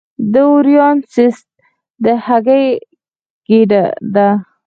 [0.33, 1.45] د اووریان سیسټ
[2.03, 2.65] د هګۍ
[3.47, 4.29] ګېډه ده.